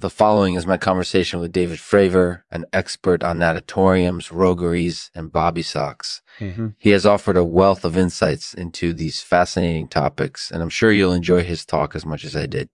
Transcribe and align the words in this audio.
The 0.00 0.08
following 0.08 0.54
is 0.54 0.66
my 0.66 0.78
conversation 0.78 1.40
with 1.40 1.52
David 1.52 1.78
Fravor, 1.78 2.44
an 2.50 2.64
expert 2.72 3.22
on 3.22 3.36
natatoriums, 3.36 4.32
rogueries, 4.32 5.10
and 5.14 5.30
bobby 5.30 5.60
socks. 5.60 6.22
Mm-hmm. 6.38 6.68
He 6.78 6.88
has 6.90 7.04
offered 7.04 7.36
a 7.36 7.44
wealth 7.44 7.84
of 7.84 7.98
insights 7.98 8.54
into 8.54 8.94
these 8.94 9.20
fascinating 9.20 9.88
topics, 9.88 10.50
and 10.50 10.62
I'm 10.62 10.70
sure 10.70 10.90
you'll 10.90 11.12
enjoy 11.12 11.42
his 11.42 11.66
talk 11.66 11.94
as 11.94 12.06
much 12.06 12.24
as 12.24 12.34
I 12.34 12.46
did. 12.46 12.70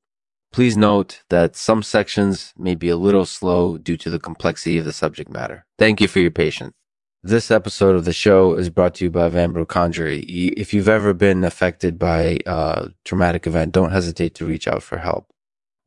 Please 0.52 0.76
note 0.76 1.24
that 1.28 1.56
some 1.56 1.82
sections 1.82 2.54
may 2.56 2.76
be 2.76 2.90
a 2.90 2.96
little 2.96 3.26
slow 3.26 3.76
due 3.76 3.96
to 3.96 4.08
the 4.08 4.20
complexity 4.20 4.78
of 4.78 4.84
the 4.84 4.92
subject 4.92 5.28
matter. 5.28 5.66
Thank 5.80 6.00
you 6.00 6.06
for 6.06 6.20
your 6.20 6.30
patience. 6.30 6.74
This 7.24 7.50
episode 7.50 7.96
of 7.96 8.04
the 8.04 8.12
show 8.12 8.54
is 8.54 8.70
brought 8.70 8.94
to 8.94 9.04
you 9.04 9.10
by 9.10 9.28
Vanbrugh 9.30 9.66
Conjury. 9.66 10.20
If 10.20 10.72
you've 10.72 10.88
ever 10.88 11.12
been 11.12 11.42
affected 11.42 11.98
by 11.98 12.38
a 12.46 12.90
traumatic 13.04 13.48
event, 13.48 13.72
don't 13.72 13.90
hesitate 13.90 14.36
to 14.36 14.46
reach 14.46 14.68
out 14.68 14.84
for 14.84 14.98
help. 14.98 15.26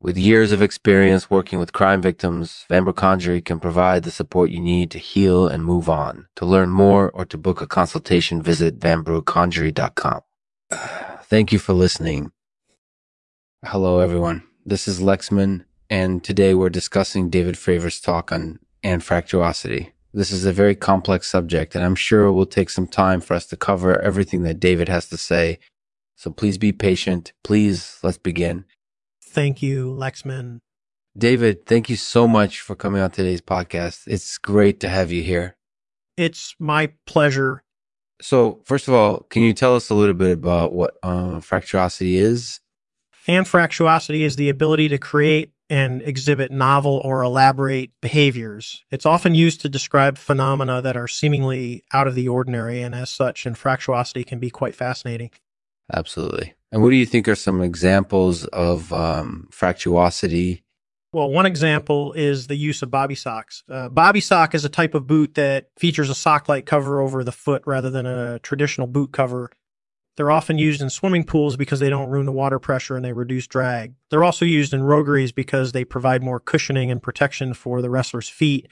With 0.02 0.16
years 0.16 0.50
of 0.50 0.62
experience 0.62 1.28
working 1.28 1.58
with 1.58 1.74
crime 1.74 2.00
victims, 2.00 2.64
Vanbrugh 2.70 2.96
Conjury 2.96 3.42
can 3.42 3.60
provide 3.60 4.02
the 4.02 4.10
support 4.10 4.48
you 4.48 4.58
need 4.58 4.90
to 4.92 4.98
heal 4.98 5.46
and 5.46 5.62
move 5.62 5.90
on. 5.90 6.26
To 6.36 6.46
learn 6.46 6.70
more 6.70 7.10
or 7.10 7.26
to 7.26 7.36
book 7.36 7.60
a 7.60 7.66
consultation, 7.66 8.40
visit 8.40 8.80
vanbrughconjury.com. 8.80 10.20
Thank 11.24 11.52
you 11.52 11.58
for 11.58 11.74
listening. 11.74 12.32
Hello, 13.62 14.00
everyone. 14.00 14.42
This 14.64 14.88
is 14.88 15.00
Lexman, 15.00 15.66
and 15.90 16.24
today 16.24 16.54
we're 16.54 16.70
discussing 16.70 17.28
David 17.28 17.58
Fravor's 17.58 18.00
talk 18.00 18.32
on 18.32 18.58
anfractuosity. 18.82 19.92
This 20.14 20.30
is 20.30 20.46
a 20.46 20.52
very 20.52 20.74
complex 20.74 21.28
subject, 21.28 21.74
and 21.74 21.84
I'm 21.84 21.94
sure 21.94 22.24
it 22.24 22.32
will 22.32 22.46
take 22.46 22.70
some 22.70 22.86
time 22.86 23.20
for 23.20 23.34
us 23.34 23.44
to 23.48 23.56
cover 23.58 24.00
everything 24.00 24.44
that 24.44 24.60
David 24.60 24.88
has 24.88 25.10
to 25.10 25.18
say. 25.18 25.58
So 26.16 26.30
please 26.30 26.56
be 26.56 26.72
patient. 26.72 27.34
Please, 27.44 27.98
let's 28.02 28.16
begin. 28.16 28.64
Thank 29.30 29.62
you, 29.62 29.92
Lexman. 29.92 30.58
David, 31.16 31.64
thank 31.64 31.88
you 31.88 31.94
so 31.94 32.26
much 32.26 32.60
for 32.60 32.74
coming 32.74 33.00
on 33.00 33.12
today's 33.12 33.40
podcast. 33.40 34.02
It's 34.08 34.38
great 34.38 34.80
to 34.80 34.88
have 34.88 35.12
you 35.12 35.22
here. 35.22 35.56
It's 36.16 36.56
my 36.58 36.92
pleasure. 37.06 37.62
So, 38.20 38.60
first 38.64 38.88
of 38.88 38.94
all, 38.94 39.20
can 39.30 39.42
you 39.42 39.52
tell 39.52 39.76
us 39.76 39.88
a 39.88 39.94
little 39.94 40.14
bit 40.14 40.32
about 40.32 40.72
what 40.72 40.94
uh, 41.02 41.38
fractuosity 41.38 42.16
is? 42.16 42.60
Anfractuosity 43.28 44.20
is 44.20 44.34
the 44.34 44.48
ability 44.48 44.88
to 44.88 44.98
create 44.98 45.52
and 45.68 46.02
exhibit 46.02 46.50
novel 46.50 47.00
or 47.04 47.22
elaborate 47.22 47.92
behaviors. 48.02 48.84
It's 48.90 49.06
often 49.06 49.36
used 49.36 49.60
to 49.60 49.68
describe 49.68 50.18
phenomena 50.18 50.82
that 50.82 50.96
are 50.96 51.06
seemingly 51.06 51.84
out 51.92 52.08
of 52.08 52.16
the 52.16 52.26
ordinary, 52.26 52.82
and 52.82 52.96
as 52.96 53.10
such, 53.10 53.44
anfractuosity 53.44 54.26
can 54.26 54.40
be 54.40 54.50
quite 54.50 54.74
fascinating. 54.74 55.30
Absolutely. 55.92 56.54
And 56.72 56.82
what 56.82 56.90
do 56.90 56.96
you 56.96 57.06
think 57.06 57.26
are 57.28 57.34
some 57.34 57.62
examples 57.62 58.44
of 58.46 58.92
um, 58.92 59.48
fractuosity? 59.50 60.62
Well, 61.12 61.28
one 61.28 61.46
example 61.46 62.12
is 62.12 62.46
the 62.46 62.54
use 62.54 62.82
of 62.82 62.90
bobby 62.90 63.16
socks. 63.16 63.64
Uh, 63.68 63.88
bobby 63.88 64.20
sock 64.20 64.54
is 64.54 64.64
a 64.64 64.68
type 64.68 64.94
of 64.94 65.08
boot 65.08 65.34
that 65.34 65.70
features 65.76 66.08
a 66.08 66.14
sock 66.14 66.48
like 66.48 66.66
cover 66.66 67.00
over 67.00 67.24
the 67.24 67.32
foot 67.32 67.62
rather 67.66 67.90
than 67.90 68.06
a 68.06 68.38
traditional 68.38 68.86
boot 68.86 69.10
cover. 69.12 69.50
They're 70.16 70.30
often 70.30 70.58
used 70.58 70.82
in 70.82 70.90
swimming 70.90 71.24
pools 71.24 71.56
because 71.56 71.80
they 71.80 71.88
don't 71.88 72.10
ruin 72.10 72.26
the 72.26 72.32
water 72.32 72.58
pressure 72.58 72.94
and 72.94 73.04
they 73.04 73.12
reduce 73.12 73.46
drag. 73.46 73.94
They're 74.10 74.22
also 74.22 74.44
used 74.44 74.72
in 74.72 74.82
rogueries 74.82 75.32
because 75.32 75.72
they 75.72 75.84
provide 75.84 76.22
more 76.22 76.38
cushioning 76.38 76.90
and 76.90 77.02
protection 77.02 77.54
for 77.54 77.80
the 77.82 77.90
wrestler's 77.90 78.28
feet. 78.28 78.68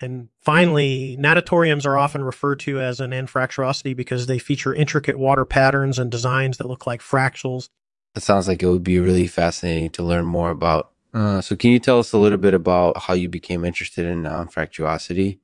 And 0.00 0.28
finally, 0.42 1.16
natatoriums 1.18 1.86
are 1.86 1.96
often 1.96 2.22
referred 2.22 2.60
to 2.60 2.80
as 2.80 3.00
an 3.00 3.12
anfractuosity 3.12 3.96
because 3.96 4.26
they 4.26 4.38
feature 4.38 4.74
intricate 4.74 5.18
water 5.18 5.44
patterns 5.44 5.98
and 5.98 6.10
designs 6.10 6.58
that 6.58 6.68
look 6.68 6.86
like 6.86 7.00
fractals. 7.00 7.70
It 8.14 8.22
sounds 8.22 8.48
like 8.48 8.62
it 8.62 8.68
would 8.68 8.84
be 8.84 8.98
really 8.98 9.26
fascinating 9.26 9.90
to 9.90 10.02
learn 10.02 10.26
more 10.26 10.50
about. 10.50 10.90
Uh, 11.14 11.40
so, 11.40 11.56
can 11.56 11.70
you 11.70 11.78
tell 11.78 11.98
us 11.98 12.12
a 12.12 12.18
little 12.18 12.38
bit 12.38 12.52
about 12.52 12.98
how 13.02 13.14
you 13.14 13.28
became 13.28 13.64
interested 13.64 14.04
in 14.04 14.24
anfractuosity? 14.24 15.38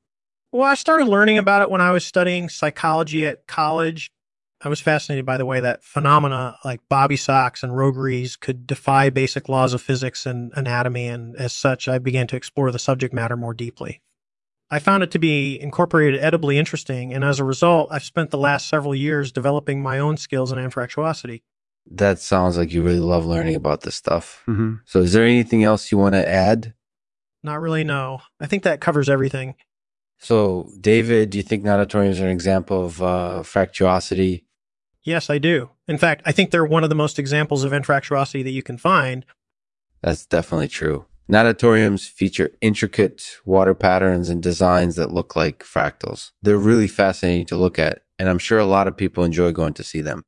Well, 0.50 0.68
I 0.68 0.74
started 0.74 1.08
learning 1.08 1.38
about 1.38 1.62
it 1.62 1.70
when 1.70 1.80
I 1.80 1.92
was 1.92 2.04
studying 2.04 2.50
psychology 2.50 3.26
at 3.26 3.46
college. 3.46 4.10
I 4.60 4.68
was 4.68 4.80
fascinated 4.80 5.24
by 5.24 5.38
the 5.38 5.46
way 5.46 5.60
that 5.60 5.82
phenomena 5.82 6.56
like 6.64 6.80
bobby 6.88 7.16
socks 7.16 7.62
and 7.62 7.76
rogueries 7.76 8.36
could 8.36 8.66
defy 8.66 9.10
basic 9.10 9.48
laws 9.48 9.72
of 9.72 9.80
physics 9.80 10.26
and 10.26 10.52
anatomy, 10.54 11.08
and 11.08 11.34
as 11.36 11.54
such, 11.54 11.88
I 11.88 11.98
began 11.98 12.26
to 12.28 12.36
explore 12.36 12.70
the 12.70 12.78
subject 12.78 13.14
matter 13.14 13.36
more 13.36 13.54
deeply. 13.54 14.02
I 14.72 14.78
found 14.78 15.02
it 15.02 15.10
to 15.10 15.18
be 15.18 15.60
incorporated 15.60 16.18
edibly 16.18 16.58
interesting, 16.58 17.12
and 17.12 17.22
as 17.22 17.38
a 17.38 17.44
result, 17.44 17.88
I've 17.92 18.02
spent 18.02 18.30
the 18.30 18.38
last 18.38 18.68
several 18.68 18.94
years 18.94 19.30
developing 19.30 19.82
my 19.82 19.98
own 19.98 20.16
skills 20.16 20.50
in 20.50 20.56
anfractuosity. 20.56 21.42
That 21.90 22.20
sounds 22.20 22.56
like 22.56 22.72
you 22.72 22.80
really 22.80 22.98
love 22.98 23.26
learning 23.26 23.54
about 23.54 23.82
this 23.82 23.96
stuff. 23.96 24.42
Mm-hmm. 24.48 24.76
So, 24.86 25.00
is 25.00 25.12
there 25.12 25.24
anything 25.24 25.62
else 25.62 25.92
you 25.92 25.98
want 25.98 26.14
to 26.14 26.26
add? 26.26 26.72
Not 27.42 27.60
really, 27.60 27.84
no. 27.84 28.22
I 28.40 28.46
think 28.46 28.62
that 28.62 28.80
covers 28.80 29.10
everything. 29.10 29.56
So, 30.18 30.70
David, 30.80 31.28
do 31.28 31.36
you 31.36 31.44
think 31.44 31.64
natatoriums 31.64 32.18
are 32.18 32.24
an 32.24 32.30
example 32.30 32.86
of 32.86 33.02
uh, 33.02 33.42
fractuosity? 33.42 34.46
Yes, 35.02 35.28
I 35.28 35.36
do. 35.36 35.68
In 35.86 35.98
fact, 35.98 36.22
I 36.24 36.32
think 36.32 36.50
they're 36.50 36.64
one 36.64 36.82
of 36.82 36.88
the 36.88 36.94
most 36.94 37.18
examples 37.18 37.62
of 37.62 37.72
anfractuosity 37.72 38.42
that 38.42 38.52
you 38.52 38.62
can 38.62 38.78
find. 38.78 39.26
That's 40.00 40.24
definitely 40.24 40.68
true. 40.68 41.04
Natatoriums 41.30 42.08
feature 42.08 42.50
intricate 42.60 43.38
water 43.44 43.74
patterns 43.74 44.28
and 44.28 44.42
designs 44.42 44.96
that 44.96 45.12
look 45.12 45.36
like 45.36 45.64
fractals. 45.64 46.32
They're 46.42 46.58
really 46.58 46.88
fascinating 46.88 47.46
to 47.46 47.56
look 47.56 47.78
at, 47.78 48.02
and 48.18 48.28
I'm 48.28 48.38
sure 48.38 48.58
a 48.58 48.66
lot 48.66 48.88
of 48.88 48.96
people 48.96 49.24
enjoy 49.24 49.52
going 49.52 49.74
to 49.74 49.84
see 49.84 50.00
them. 50.00 50.24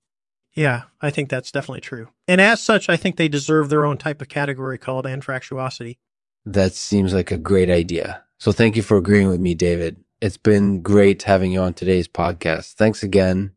Yeah, 0.54 0.82
I 1.00 1.10
think 1.10 1.28
that's 1.28 1.50
definitely 1.50 1.80
true. 1.80 2.08
And 2.28 2.40
as 2.40 2.62
such, 2.62 2.88
I 2.88 2.96
think 2.96 3.16
they 3.16 3.28
deserve 3.28 3.68
their 3.68 3.84
own 3.84 3.98
type 3.98 4.22
of 4.22 4.28
category 4.28 4.78
called 4.78 5.04
anfractuosity. 5.04 5.98
That 6.46 6.74
seems 6.74 7.12
like 7.12 7.32
a 7.32 7.38
great 7.38 7.70
idea. 7.70 8.22
So 8.38 8.52
thank 8.52 8.76
you 8.76 8.82
for 8.82 8.96
agreeing 8.96 9.28
with 9.28 9.40
me, 9.40 9.54
David. 9.54 9.96
It's 10.20 10.36
been 10.36 10.80
great 10.80 11.24
having 11.24 11.52
you 11.52 11.60
on 11.60 11.74
today's 11.74 12.06
podcast. 12.06 12.74
Thanks 12.74 13.02
again. 13.02 13.52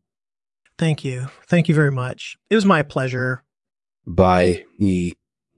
Thank 0.76 1.04
you. 1.04 1.28
Thank 1.46 1.68
you 1.68 1.74
very 1.74 1.92
much. 1.92 2.36
It 2.50 2.54
was 2.54 2.64
my 2.64 2.82
pleasure. 2.82 3.44
Bye. 4.06 4.64
E. 4.78 5.12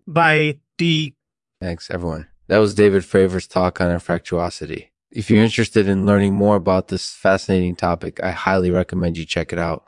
Bye. 0.06 0.58
D. 0.76 1.14
Thanks, 1.60 1.90
everyone. 1.90 2.28
That 2.48 2.58
was 2.58 2.74
David 2.74 3.04
Fravor's 3.04 3.46
talk 3.46 3.80
on 3.80 3.88
anfractuosity. 3.88 4.88
If 5.10 5.28
you're 5.28 5.44
interested 5.44 5.88
in 5.88 6.06
learning 6.06 6.34
more 6.34 6.56
about 6.56 6.88
this 6.88 7.12
fascinating 7.12 7.76
topic, 7.76 8.22
I 8.22 8.30
highly 8.30 8.70
recommend 8.70 9.18
you 9.18 9.26
check 9.26 9.52
it 9.52 9.58
out. 9.58 9.84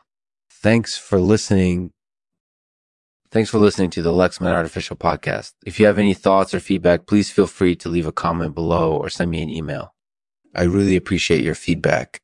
Thanks 0.50 0.98
for 0.98 1.18
listening. 1.18 1.92
Thanks 3.30 3.48
for 3.48 3.58
listening 3.58 3.88
to 3.90 4.02
the 4.02 4.12
Lexman 4.12 4.52
Artificial 4.52 4.96
Podcast. 4.96 5.52
If 5.64 5.80
you 5.80 5.86
have 5.86 5.98
any 5.98 6.12
thoughts 6.12 6.52
or 6.52 6.60
feedback, 6.60 7.06
please 7.06 7.30
feel 7.30 7.46
free 7.46 7.74
to 7.76 7.88
leave 7.88 8.06
a 8.06 8.12
comment 8.12 8.54
below 8.54 8.94
or 8.94 9.08
send 9.08 9.30
me 9.30 9.42
an 9.42 9.48
email. 9.48 9.94
I 10.54 10.64
really 10.64 10.96
appreciate 10.96 11.42
your 11.42 11.54
feedback. 11.54 12.20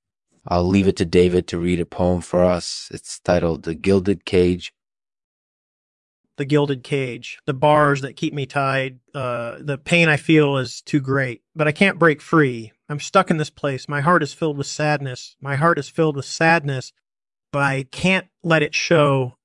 I'll 0.47 0.66
leave 0.66 0.87
it 0.87 0.97
to 0.97 1.06
David 1.06 1.47
to 1.48 1.58
read 1.58 1.81
a 1.81 1.87
poem 1.87 2.20
for 2.20 2.44
us. 2.44 2.88
It's 2.92 3.19
titled 3.20 3.62
The 3.62 3.75
Gilded 3.75 4.26
Cage. 4.26 4.72
The 6.38 6.44
gilded 6.44 6.82
cage, 6.82 7.38
the 7.47 7.54
bars 7.54 8.00
that 8.00 8.16
keep 8.16 8.32
me 8.32 8.47
tied, 8.47 9.00
uh, 9.15 9.59
the 9.60 9.76
pain 9.76 10.09
I 10.09 10.16
feel 10.16 10.56
is 10.56 10.81
too 10.81 11.00
great, 11.00 11.43
but 11.54 11.69
I 11.69 11.72
can't 11.72 11.99
break 11.99 12.22
free. 12.22 12.72
I'm 12.88 13.00
stuck 13.00 13.31
in 13.31 13.37
this 13.37 13.50
place. 13.50 13.88
My 13.88 14.00
heart 14.00 14.22
is 14.22 14.32
filled 14.32 14.56
with 14.56 14.66
sadness. 14.66 15.37
My 15.41 15.56
heart 15.56 15.78
is 15.78 15.88
filled 15.88 16.16
with 16.16 16.25
sadness, 16.25 16.93
but 17.53 17.62
I 17.62 17.84
can't 17.91 18.26
let 18.43 18.62
it 18.62 18.75
show. 18.75 19.38